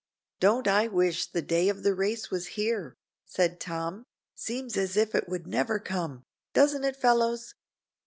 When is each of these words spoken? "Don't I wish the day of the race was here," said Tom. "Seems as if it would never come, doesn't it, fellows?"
"Don't 0.39 0.67
I 0.67 0.87
wish 0.87 1.27
the 1.29 1.43
day 1.43 1.69
of 1.69 1.83
the 1.83 1.93
race 1.93 2.31
was 2.31 2.47
here," 2.57 2.95
said 3.27 3.59
Tom. 3.59 4.03
"Seems 4.33 4.75
as 4.75 4.97
if 4.97 5.13
it 5.13 5.29
would 5.29 5.45
never 5.45 5.77
come, 5.77 6.23
doesn't 6.53 6.83
it, 6.85 6.95
fellows?" 6.95 7.53